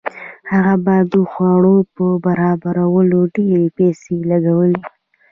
[0.51, 4.81] هغه به د خوړو په برابرولو ډېرې پیسې لګولې.